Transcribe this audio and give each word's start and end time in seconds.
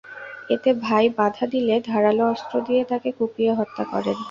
এতে 0.49 0.69
ভাই 0.85 1.05
বাধা 1.17 1.45
দিলে 1.53 1.75
ধারালো 1.89 2.23
অস্ত্র 2.33 2.53
দিয়ে 2.67 2.81
তাঁকে 2.89 3.09
কুপিয়ে 3.17 3.51
হত্যা 3.59 3.83
করেন। 3.91 4.17